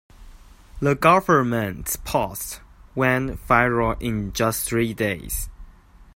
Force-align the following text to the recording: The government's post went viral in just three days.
The 0.79 0.95
government's 0.95 1.95
post 1.95 2.59
went 2.95 3.39
viral 3.47 4.01
in 4.01 4.33
just 4.33 4.67
three 4.67 4.95
days. 4.95 5.47